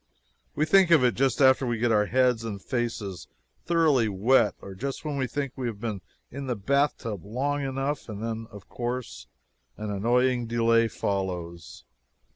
[0.55, 3.27] We think of it just after we get our heads and faces
[3.67, 8.09] thoroughly wet or just when we think we have been in the bathtub long enough,
[8.09, 9.27] and then, of course,
[9.77, 11.83] an annoying delay follows.